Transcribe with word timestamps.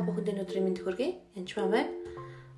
та 0.00 0.08
бүхэнд 0.08 0.32
энэ 0.32 0.42
өдрийн 0.48 0.64
мэнд 0.64 0.80
хүргэе. 0.80 1.12
Янчмаа 1.36 1.68
байна. 1.68 1.92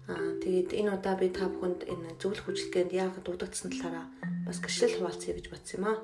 Аа 0.07 0.39
тэгээд 0.47 0.79
энэ 0.79 0.95
удаа 0.95 1.19
би 1.19 1.27
та 1.27 1.51
бүхэнд 1.51 1.91
энэ 1.91 2.15
зөвлөх 2.23 2.47
хүчилгээнд 2.47 2.95
яагаад 2.95 3.27
дуудагдсан 3.27 3.75
талаараа 3.75 4.07
бас 4.47 4.63
гэрчлэл 4.63 5.03
хуваалцъя 5.03 5.35
гэж 5.35 5.47
бодсон 5.51 5.75
юм 5.83 5.87
аа. 5.91 5.99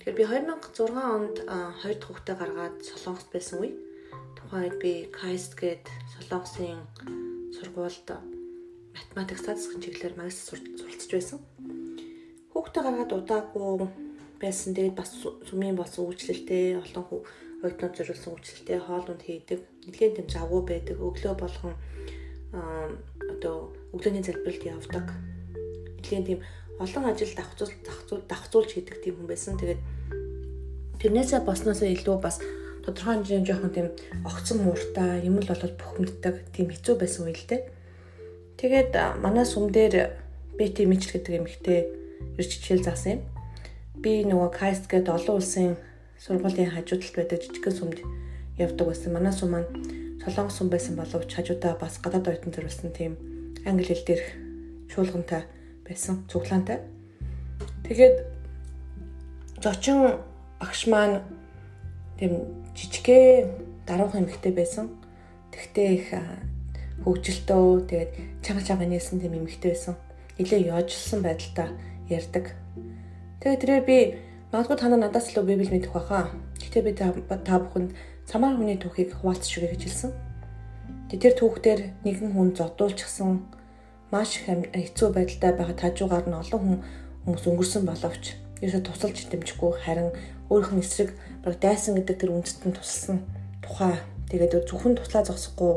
Тэгэхээр 0.00 0.16
би 0.16 0.24
2006 0.24 0.96
онд 0.96 1.36
хоёр 1.44 1.96
дахь 2.00 2.08
хүүхдээ 2.08 2.36
гаргаад 2.40 2.76
Солонгост 2.80 3.28
байсан 3.28 3.56
үе. 3.60 3.76
Тухайн 4.40 4.64
үед 4.64 4.76
би 4.80 4.92
KAIST 5.12 5.52
гээд 5.60 5.84
Солонгосын 6.08 6.80
сургуульд 7.60 8.08
математик 8.96 9.38
статистикийн 9.44 9.84
чиглэлээр 9.84 10.16
магистр 10.16 10.56
суралцж 10.56 11.10
байсан. 11.12 11.38
Хүүхдээ 12.56 12.80
гаргаад 12.88 13.12
удаагүй 13.12 13.92
байсан. 14.40 14.72
Тэгээд 14.72 14.96
бас 14.96 15.12
сүмийн 15.20 15.76
болсон 15.76 16.08
үйлчлэлтэй 16.08 16.80
олон 16.80 17.28
хүү 17.60 17.68
оюутнууд 17.68 17.96
зориулсан 17.96 18.32
үйлчлэлтэй 18.32 18.78
хоолунд 18.80 19.22
хийдэг. 19.22 19.60
Нэлийн 19.84 20.16
тэм 20.16 20.26
завгүй 20.32 20.62
байдаг. 20.64 20.96
Өглөө 20.96 21.34
болгон 21.36 21.76
одоо 22.52 23.76
өглөөний 23.92 24.24
залбиралд 24.24 24.64
явдаг. 24.64 25.06
Нэлийн 26.00 26.24
тэм 26.24 26.40
олон 26.80 27.04
ажил 27.04 27.32
давхцуул 27.36 28.24
давхцуулж 28.24 28.70
хийдэг 28.72 29.04
тийм 29.04 29.20
хүн 29.20 29.28
байсан. 29.28 29.60
Тэгээд 29.60 29.80
тэрнээсээ 31.04 31.44
босноосоо 31.44 31.88
илүү 31.92 32.16
бас 32.24 32.40
тодорхой 32.80 33.20
хэмжээнд 33.20 33.48
жоохон 33.48 33.72
тийм 33.76 33.88
огцон 34.24 34.64
мууртай 34.64 35.20
юм 35.28 35.36
л 35.36 35.48
болоод 35.48 35.76
бухимддаг 35.76 36.48
тийм 36.56 36.72
хэцүү 36.72 36.94
байсан 36.96 37.28
үе 37.28 37.36
л 37.36 37.44
дээ. 37.44 37.62
Тэгээд 38.56 38.92
манай 39.20 39.44
сум 39.44 39.68
дээр 39.68 40.16
Бэти 40.56 40.88
Мичл 40.88 41.12
гэдэг 41.12 41.44
эмэгтэй 41.44 41.80
ирж 42.40 42.50
хичээл 42.56 42.84
заасан 42.84 43.20
юм. 43.20 43.22
Би 44.00 44.24
нөгөө 44.24 44.48
Кайст 44.56 44.88
гэдэг 44.88 45.12
олон 45.12 45.36
улсын 45.36 45.76
сургуулийн 46.20 46.70
хажуудалд 46.70 47.16
байдаг 47.16 47.40
жижигхэн 47.40 47.74
сүмд 47.76 47.98
явдаг 48.60 48.86
байсан. 48.86 49.12
Манай 49.12 49.32
сум 49.32 49.50
маань 49.56 49.68
солонгос 50.20 50.56
сум 50.60 50.68
байсан 50.68 50.94
боловч 50.96 51.32
хажуудаа 51.32 51.74
бас 51.80 51.96
гадаад 51.96 52.28
оюутан 52.28 52.52
зориулсан 52.52 52.92
тийм 52.92 53.16
англи 53.64 53.88
хэл 53.88 54.04
дээрх 54.04 54.28
чуулгантай 54.92 55.42
байсан, 55.88 56.24
цуглаантай. 56.28 56.84
Тэгээд 57.88 58.16
зочин 59.64 60.20
багш 60.60 60.86
маань 60.86 61.24
тийм 62.18 62.44
жижигхэн 62.76 63.48
даруухан 63.88 64.28
эмэгтэй 64.28 64.52
байсан. 64.52 64.92
Тэгтээ 65.56 65.88
их 65.96 66.08
хөгжилтөө 67.04 67.88
тэгээд 67.88 68.12
чага 68.44 68.60
чага 68.60 68.84
нээсэн 68.84 69.24
тийм 69.24 69.40
эмэгтэй 69.40 69.72
байсан. 69.72 69.96
Нилээ 70.36 70.68
яожлсан 70.68 71.24
байдалтай 71.24 71.68
ярьдаг. 72.12 72.52
Тэгээд 73.40 73.60
тэрээр 73.64 73.84
би 73.88 73.98
Магадгүй 74.50 74.76
та 74.82 74.88
нар 74.90 74.98
надаас 74.98 75.30
илүү 75.30 75.44
библ 75.46 75.70
мэдэх 75.70 75.94
байхаа. 75.94 76.26
Гэхдээ 76.58 76.82
би 76.82 76.92
та 76.98 77.56
бүхэнд 77.62 77.94
самар 78.26 78.58
хүний 78.58 78.74
түүхийг 78.82 79.14
хуваалцж 79.14 79.46
өгье 79.46 79.78
гэж 79.78 79.82
хэлсэн. 79.86 80.10
Тэр 81.06 81.38
түүхтэр 81.38 81.80
нэгэн 82.02 82.34
хүн 82.34 82.58
зодуулчихсан 82.58 83.46
маш 84.10 84.42
их 84.42 84.50
хэцүү 84.50 85.14
байдалтай 85.14 85.54
байгаа 85.54 85.76
тажуугаар 85.78 86.26
нь 86.26 86.34
олон 86.34 86.62
хүн 86.66 86.78
хүмүүс 87.30 87.46
өнгөрсөн 87.46 87.86
боловч 87.86 88.34
ерөөсө 88.58 88.82
тусалж 88.90 89.18
дэмжихгүй 89.30 89.70
харин 89.86 90.10
өөрийнх 90.50 90.74
нь 90.74 90.82
эсрэг 90.82 91.14
баг 91.46 91.54
дайсан 91.62 91.94
гэдэг 91.94 92.18
тэр 92.18 92.34
үндэстэн 92.34 92.74
тусалсан 92.74 93.22
тухай 93.62 94.02
тэгээд 94.34 94.66
зөвхөн 94.66 94.98
туслаа 94.98 95.22
зогсохгүй 95.30 95.72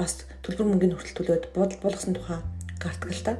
бас 0.00 0.24
төлбөр 0.40 0.72
мөнгөний 0.72 0.96
хүртэл 0.96 1.20
төлөөд 1.20 1.44
буудал 1.52 1.84
болгосон 1.84 2.16
тухай 2.16 2.40
гартдаг 2.80 3.12
л 3.12 3.24
та. 3.28 3.32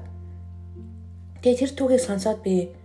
Тэгээд 1.41 1.61
тэр 1.65 1.73
түүхийг 1.73 2.03
сонсоод 2.05 2.45
би 2.45 2.77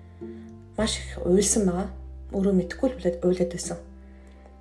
маш 0.81 0.97
их 0.97 1.21
уйлсан 1.21 1.69
байгаа. 1.69 1.87
Өөрөө 2.33 2.53
мэдэхгүй 2.57 2.89
л 2.89 2.97
болоод 2.97 3.21
уйлаад 3.21 3.51
байсан. 3.53 3.77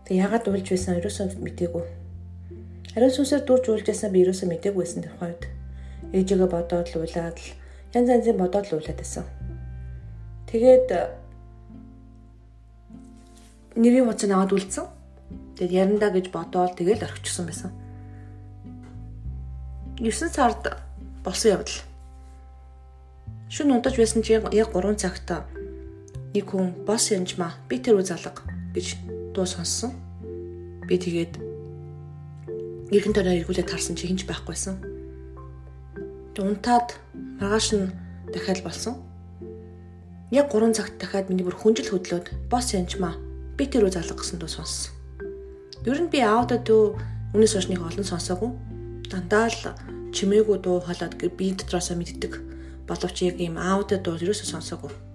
Тэг 0.04 0.20
ягаад 0.20 0.44
уйлж 0.52 0.68
байсан 0.68 1.00
ерөөсөө 1.00 1.40
мдээгүй. 1.40 1.84
Ариун 2.92 3.14
сүнсээр 3.16 3.48
дурж 3.48 3.64
уйлж 3.72 3.86
байсан 3.88 4.12
би 4.12 4.20
ерөөсөө 4.20 4.52
мдээгүй 4.52 4.82
байсан 4.84 5.00
тэр 5.00 5.16
хойд. 5.16 5.42
Ээжигээ 6.12 6.50
бодоод 6.52 6.92
л 6.92 7.00
уйлаад 7.00 7.38
л 7.40 7.48
янз 7.96 8.08
янзын 8.12 8.36
бодоод 8.36 8.68
л 8.68 8.76
уйлаад 8.76 8.98
байсан. 9.00 9.24
Тэгээд 10.50 10.88
нэрийн 13.80 14.04
хуцаа 14.04 14.28
аваад 14.36 14.52
үлдсэн. 14.52 14.86
Тэгэд 15.56 15.72
ярандаа 15.72 16.10
гэж 16.12 16.26
бодоод 16.28 16.76
тэгэл 16.76 17.06
орхичихсан 17.06 17.46
байсан. 17.48 17.70
9 20.04 20.12
сард 20.28 20.68
болсон 21.24 21.56
явдал. 21.56 21.80
Шүн 23.48 23.72
удаж 23.78 23.96
байсан 23.96 24.20
чи 24.20 24.36
яг 24.36 24.74
3 24.74 25.00
цагт 25.00 25.59
нэг 26.30 26.46
хүн 26.46 26.86
бос 26.86 27.10
янжмаа 27.10 27.58
би 27.66 27.82
тэр 27.82 27.98
үе 27.98 28.06
залга 28.06 28.46
гэж 28.70 29.02
дуу 29.34 29.46
сонссон. 29.50 29.90
Би 30.86 30.94
тэгээд 30.94 31.42
нэгэн 32.94 33.14
төрөөр 33.14 33.42
эргүүлээд 33.42 33.66
харсан 33.66 33.98
чи 33.98 34.06
хинж 34.06 34.30
байхгүйсэн. 34.30 34.78
Тэг 36.38 36.44
унтаад 36.46 36.94
маргааш 37.42 37.74
нь 37.74 37.90
дахиад 38.30 38.62
болсон. 38.62 39.02
Яг 40.30 40.54
3 40.54 40.70
цагт 40.70 41.02
дахиад 41.02 41.26
миний 41.34 41.42
бүр 41.42 41.58
хүнжил 41.58 41.90
хөдлөөд 41.90 42.46
бос 42.46 42.78
янжмаа 42.78 43.18
би 43.58 43.66
тэр 43.66 43.90
үе 43.90 43.94
залга 43.98 44.14
гэсэн 44.14 44.38
дуу 44.38 44.46
сонссон. 44.46 44.94
Ер 45.82 45.98
нь 45.98 46.14
би 46.14 46.22
аудио 46.22 46.62
дөө 46.62 47.34
үнэс 47.34 47.58
очныг 47.58 47.82
олон 47.82 48.06
сонсоогүй. 48.06 48.54
Дандаа 49.10 49.50
л 49.50 49.74
чимээгүй 50.14 50.62
дуу 50.62 50.78
хоолоод 50.78 51.18
би 51.18 51.58
дотроосоо 51.58 51.98
мэддэг. 51.98 52.38
Боловч 52.86 53.26
яг 53.26 53.42
ийм 53.42 53.58
аудио 53.58 53.98
дуу 53.98 54.14
ерөөсөө 54.14 54.46
сонсоогүй 54.46 55.09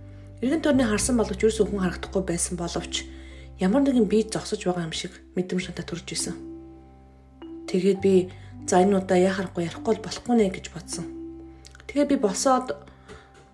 Иргэн 0.46 0.62
төрний 0.62 0.86
харсан 0.86 1.18
боловч 1.18 1.42
юусэн 1.42 1.66
хүн 1.66 1.82
харагдахгүй 1.82 2.22
байсан 2.22 2.54
боловч 2.54 3.10
ямар 3.58 3.82
нэгэн 3.82 4.06
бие 4.06 4.30
зогсож 4.30 4.62
байгаа 4.62 4.86
юм 4.86 4.94
шиг 4.94 5.18
мэдрэмж 5.34 5.74
надад 5.74 5.90
төрж 5.90 6.06
исэн. 6.14 6.38
Тэгээд 7.66 8.00
би 8.06 8.30
за 8.70 8.86
энэ 8.86 9.02
удаа 9.02 9.18
яхахгүй 9.18 9.66
ярихгүй 9.66 9.98
болохгүй 10.06 10.36
нэ 10.38 10.54
гэж 10.54 10.70
бодсон. 10.70 11.10
Тэгээд 11.90 12.10
би 12.14 12.18
босоод 12.22 12.78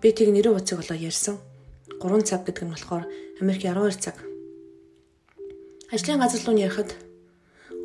би 0.04 0.12
тийг 0.12 0.36
нэрээ 0.36 0.52
уцыг 0.52 0.84
болоо 0.84 0.98
ярьсан. 1.00 1.40
3 1.96 2.28
цаг 2.28 2.44
гэдэг 2.44 2.64
нь 2.68 2.74
болохоор 2.76 3.08
Америк 3.40 3.62
12 3.64 3.96
цаг. 3.96 4.16
Ажлын 5.88 6.20
газар 6.20 6.44
руу 6.44 6.60
ярихад 6.60 6.92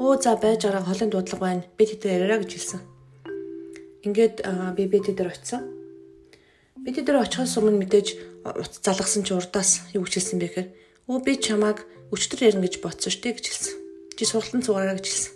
өө 0.03 0.19
за 0.19 0.35
байж 0.35 0.68
байгаа 0.68 0.84
холын 0.84 1.09
дуудлага 1.16 1.44
байна. 1.47 1.63
Би 1.79 1.88
тэдээр 1.88 2.28
яриа 2.28 2.44
гэж 2.44 2.51
хэлсэн. 2.59 2.81
Ингээд 4.03 4.35
би 4.75 4.84
би 4.91 5.00
тэдээр 5.00 5.31
очисон. 5.31 5.63
Би 6.84 6.94
тэдээр 6.94 7.24
очихоос 7.24 7.57
өмнө 7.57 7.81
мэдээж 7.81 8.07
утас 8.56 8.80
залгасан 8.84 9.24
чи 9.28 9.34
урдаас 9.34 9.84
юу 9.91 10.08
гэж 10.08 10.13
хэлсэн 10.16 10.40
бэ 10.40 10.47
гэхээр 10.47 10.69
өө 11.12 11.18
би 11.24 11.34
чамааг 11.40 11.84
өчтөр 12.12 12.47
ярина 12.47 12.63
гэж 12.63 12.80
бодсон 12.80 13.12
штэ 13.12 13.35
гэж 13.35 13.46
хэлсэн. 13.47 13.75
Чи 14.16 14.24
сургалтанд 14.24 14.63
суугаараа 14.63 14.96
гэж 14.96 15.08
хэлсэн. 15.08 15.34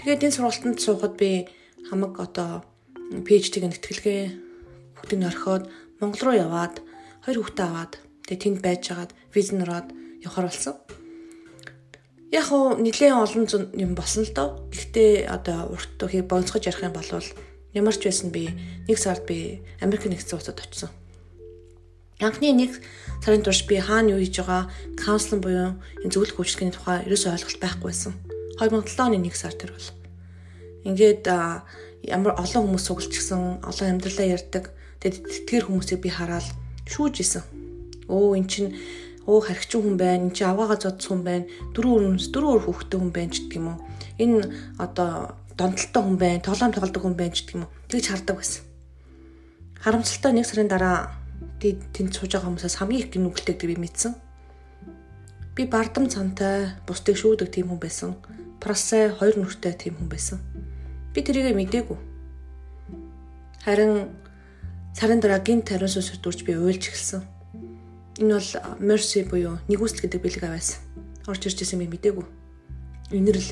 Тэгээд 0.00 0.24
энэ 0.24 0.36
сургалтанд 0.36 0.78
суухад 0.80 1.14
би 1.20 1.48
хамаг 1.88 2.16
одоо 2.16 2.64
PhD-г 3.12 3.68
нэтгэлгээ 3.68 4.22
бүгдийг 4.96 5.28
орхиод 5.28 5.64
Монгол 6.00 6.22
руу 6.24 6.36
яваад 6.40 6.80
хоёр 7.24 7.38
хүүхдээ 7.44 7.66
аваад 7.68 7.92
тэгээд 8.24 8.42
тэнд 8.42 8.58
байж 8.64 8.82
хагаад 8.88 9.12
виз 9.36 9.48
нураад 9.52 9.88
явахар 10.24 10.48
болсон. 10.48 10.74
Яг 12.32 12.48
уу 12.48 12.80
нэлээд 12.80 13.12
олон 13.12 13.44
юм 13.76 13.92
болсон 13.92 14.24
л 14.24 14.32
доо. 14.32 14.48
Гэхдээ 14.72 15.28
одоо 15.28 15.68
урт 15.76 15.90
төхийг 16.00 16.24
бонцгож 16.32 16.64
ярих 16.64 16.80
юм 16.80 16.96
бол 16.96 17.04
ямар 17.76 17.92
ч 17.92 18.08
байсан 18.08 18.32
би 18.32 18.48
нэг 18.88 18.96
сард 18.96 19.28
би 19.28 19.60
Америк 19.84 20.08
нэгдсэн 20.08 20.40
улсад 20.40 20.56
очсон. 20.56 20.88
Анхны 22.22 22.54
нэг 22.54 22.78
сарын 23.18 23.42
турш 23.42 23.66
би 23.66 23.82
хаана 23.82 24.14
юу 24.14 24.22
хийж 24.22 24.38
байгаа, 24.38 24.70
каунслинг 24.94 25.42
буюу 25.42 25.74
энэ 26.06 26.12
зөвлөх 26.14 26.38
үйлчлэгийн 26.38 26.74
тухай 26.74 27.02
ерөөсөй 27.06 27.34
ойлголт 27.34 27.58
байхгүй 27.58 27.90
байсан. 27.90 28.14
2007 28.62 29.02
оны 29.02 29.18
1 29.18 29.34
сар 29.34 29.54
тэр 29.58 29.74
бол. 29.74 29.88
Ингээд 30.86 31.26
ямар 32.06 32.38
олон 32.38 32.62
хүмүүс 32.66 32.84
сугалчихсан, 32.86 33.62
олон 33.66 33.88
амьдралаа 33.90 34.26
ярьдаг. 34.38 34.70
Тэгээд 35.02 35.18
тэтгэр 35.46 35.66
хүмүүсийг 35.66 36.00
би 36.02 36.10
хараад 36.10 36.46
шүүж 36.86 37.14
исэн. 37.22 37.42
Өө 38.06 38.38
эн 38.38 38.46
чин 38.46 38.66
өө 39.26 39.38
харигчин 39.46 39.82
хүн 39.82 39.96
байна, 39.98 40.26
эн 40.26 40.34
чин 40.34 40.50
аваагаа 40.50 40.78
зодсон 40.78 41.22
хүн 41.22 41.26
байна, 41.26 41.46
дөрөв 41.74 41.94
өрөөс 41.94 42.28
дөрөв 42.34 42.50
өр 42.54 42.62
хүүхдтэй 42.66 42.98
хүн 42.98 43.12
байна 43.14 43.30
гэдэг 43.34 43.58
юм 43.58 43.66
уу. 43.70 43.78
Энэ 44.18 44.40
одоо 44.82 45.10
донтолтой 45.54 46.02
хүн 46.02 46.18
байна, 46.18 46.42
тоглоом 46.42 46.74
тоглодог 46.74 47.02
хүн 47.02 47.18
байна 47.18 47.34
гэдэг 47.34 47.54
юм 47.54 47.62
уу. 47.66 47.74
Тэгж 47.86 48.06
хардаг 48.10 48.36
байсан. 48.42 48.62
Харамсалтай 49.82 50.32
нэг 50.34 50.46
сарын 50.46 50.70
дараа 50.70 51.21
тэнд 51.94 52.12
сууж 52.18 52.34
байгаа 52.34 52.50
хүмүүсээс 52.50 52.76
хамгийн 52.82 53.02
их 53.06 53.08
гинүгэлтэй 53.14 53.54
гэдэг 53.54 53.70
би 53.70 53.76
мэдсэн. 53.86 54.12
Би 55.54 55.62
бардам 55.70 56.10
цантай 56.10 56.74
бусдыг 56.88 57.14
шүүдэг 57.14 57.48
тийм 57.54 57.70
хүн 57.70 57.78
байсан. 57.78 58.18
Прасэ 58.58 59.14
хоёр 59.14 59.38
нүртэй 59.38 59.74
тийм 59.78 59.94
хүн 60.00 60.10
байсан. 60.10 60.38
Би 61.14 61.22
тэрийг 61.22 61.54
мдээгүй. 61.54 61.98
Харин 63.62 64.10
сарын 64.98 65.20
дараа 65.22 65.38
гинт 65.38 65.70
тариус 65.70 65.96
ус 65.96 66.10
дурж 66.18 66.42
би 66.42 66.58
уйлж 66.58 66.90
эхэлсэн. 66.90 67.22
Энэ 68.18 68.34
бол 68.34 68.50
mercy 68.82 69.22
буюу 69.22 69.62
нэгүсэл 69.70 70.02
гэдэг 70.02 70.20
бэлэг 70.20 70.44
аваас. 70.44 70.82
Орж 71.30 71.46
ирж 71.46 71.62
ирсэн 71.62 71.78
би 71.78 71.86
мдээгүй. 71.86 72.26
Инэрл 73.14 73.48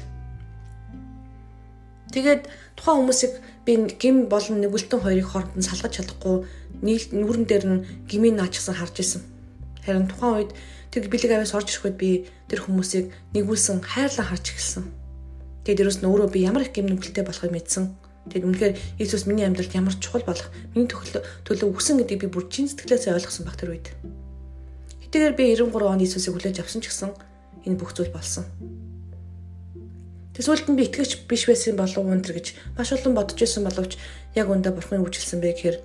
Тэгээд 2.10 2.42
тухайн 2.74 3.06
хүмүүсийг 3.06 3.32
би 3.62 3.72
гим 4.02 4.26
болон 4.26 4.58
нэгүүлтэн 4.60 5.00
хоёрыг 5.00 5.26
хооронд 5.30 5.54
нь 5.58 5.66
салгаж 5.66 6.02
чадахгүй 6.02 6.42
нийл 6.82 7.06
нүрэн 7.14 7.46
дээр 7.46 7.64
нь 7.70 7.84
гмийн 8.10 8.36
наачсан 8.42 8.74
харж 8.74 8.96
исэн. 8.98 9.22
Харин 9.86 10.10
тухайн 10.10 10.42
үед 10.42 10.50
тэр 10.90 11.06
бэлэг 11.06 11.38
аваас 11.38 11.54
орж 11.54 11.70
ирэхэд 11.70 11.96
би 11.96 12.26
тэр 12.50 12.66
хүмүүсийг 12.66 13.14
нэгүүлсэн 13.36 13.78
хайрлан 13.86 14.26
харж 14.26 14.46
эхэлсэн. 14.50 14.84
Тэгээд 15.62 15.82
ерөөс 15.86 15.98
нь 16.02 16.08
өөрөө 16.10 16.28
би 16.34 16.40
ямар 16.42 16.66
их 16.66 16.74
гэмнүгэлтэй 16.74 17.22
болохыг 17.22 17.54
мэдсэн. 17.54 17.84
Тэгээд 18.26 18.46
үнэхээр 18.48 18.74
Иесус 18.98 19.24
миний 19.30 19.46
амьдралд 19.46 19.76
ямар 19.76 19.94
чухал 19.96 20.26
болох, 20.26 20.50
миний 20.74 20.90
төлөө 20.90 21.70
өгсөн 21.72 22.02
гэдгийг 22.02 22.26
би 22.26 22.28
бүр 22.28 22.50
чин 22.50 22.66
сэтгэлээсээ 22.68 23.16
ойлгосон 23.16 23.44
баг 23.46 23.56
тэр 23.56 23.72
үед. 23.76 23.86
Хэтэйгээр 25.06 25.34
би 25.38 25.44
93 25.56 25.88
онд 25.88 26.02
Иесусыг 26.04 26.34
хүлээж 26.34 26.58
авсан 26.60 26.80
ч 26.82 26.90
гэсэн 26.90 27.10
энэ 27.64 27.78
бүх 27.80 27.94
зүйл 27.96 28.12
болсон. 28.12 28.44
Тэсвэлд 30.40 30.72
нь 30.72 30.78
би 30.80 30.88
итгэж 30.88 31.28
биш 31.28 31.44
байсан 31.44 31.76
болов 31.76 32.00
уу 32.00 32.16
энэ 32.16 32.24
гэж 32.24 32.56
маш 32.72 32.96
олон 32.96 33.12
бодож 33.12 33.36
исэн 33.44 33.60
боловч 33.60 34.00
яг 34.32 34.48
өндөө 34.48 34.72
бурхны 34.72 35.04
үжилсэн 35.04 35.36
бэ 35.36 35.52
гэхээр 35.52 35.76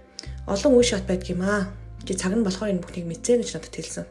олон 0.48 0.72
үе 0.80 0.86
шат 0.88 1.04
байдаг 1.04 1.28
юм 1.28 1.44
аа. 1.44 1.76
Чи 2.08 2.16
цаг 2.16 2.32
нь 2.32 2.48
болохоор 2.48 2.72
энэ 2.72 2.80
бүхнийг 2.80 3.04
мэдзээ 3.04 3.44
гэж 3.44 3.52
надад 3.52 3.76
хэлсэн. 3.76 4.08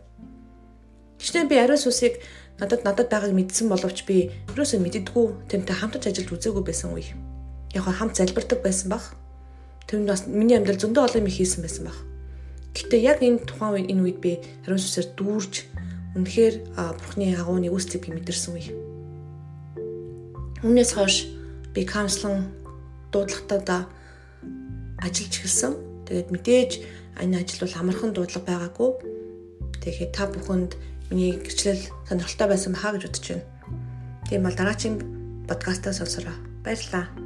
Гэхдээ 1.17 1.49
би 1.49 1.57
ариун 1.57 1.81
сүсийг 1.81 2.21
надад 2.61 2.85
надад 2.85 3.09
байгааг 3.09 3.33
мэдсэн 3.33 3.73
боловч 3.73 4.05
би 4.05 4.37
өөрөөсөө 4.53 4.85
мэддэггүй 4.85 5.49
тэрнтэй 5.49 5.77
хамтарч 5.81 6.13
ажиллаж 6.13 6.37
үзээгүй 6.37 6.65
байсан 6.69 6.93
үе. 6.93 7.17
Яг 7.73 7.89
хамт 7.89 8.13
залбирдаг 8.21 8.61
байсан 8.61 8.93
баг. 8.93 9.17
Тэр 9.89 10.05
нь 10.05 10.09
бас 10.13 10.29
миний 10.29 10.61
амьдрал 10.61 10.77
зөндөө 10.77 11.09
олон 11.09 11.25
юм 11.25 11.33
хийсэн 11.33 11.65
байсан 11.65 11.89
баг. 11.89 11.97
Гэтэ 12.77 13.01
яг 13.01 13.25
энэ 13.25 13.49
тухайн 13.49 13.81
үед 13.81 13.89
энэ 13.97 14.03
үед 14.05 14.19
би 14.21 14.45
ариун 14.69 14.77
сүсээр 14.77 15.17
дүүрж 15.17 15.55
үнэхээр 16.21 16.55
бурхны 16.77 17.33
агууны 17.33 17.73
үүсцийг 17.73 18.05
би 18.05 18.13
мэдэрсэн 18.13 18.53
үе. 18.53 18.94
Үүнээс 20.65 20.97
хойш 20.97 21.29
би 21.77 21.85
каунслан 21.85 22.49
дуудлагатаа 23.13 23.85
ажиллаж 24.97 25.35
эхэлсэн. 25.37 25.73
Тэгээд 26.09 26.29
мэдээж 26.33 26.71
энэ 27.21 27.45
ажил 27.45 27.69
бол 27.69 27.77
амархан 27.77 28.11
дуудлага 28.17 28.49
байгаагүй. 28.49 28.91
Тэгэхээр 29.85 30.11
та 30.17 30.25
бүхэнд 30.33 30.73
миний 31.13 31.37
гэрчлэл 31.37 31.85
сонирхолтой 32.09 32.49
байсан 32.49 32.73
бахаа 32.73 32.97
гэж 32.97 33.05
бодож 33.05 33.27
байна. 33.29 33.45
Тийм 34.25 34.41
бол 34.41 34.57
дараагийн 34.57 34.97
подкастаа 35.45 35.93
сонсороо. 35.93 36.37
Баярлалаа. 36.65 37.24